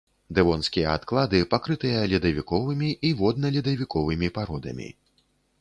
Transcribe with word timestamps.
Дэвонскія 0.37 0.93
адклады 0.99 1.41
пакрытыя 1.51 2.01
ледавіковымі 2.13 2.89
і 3.11 3.15
водна-ледавіковымі 3.23 4.35
пародамі. 4.39 4.93